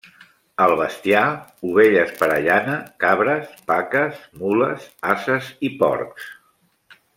[0.63, 1.25] El bestiar,
[1.71, 6.29] ovelles per a llana, cabres, vaques, mules, ases i porcs.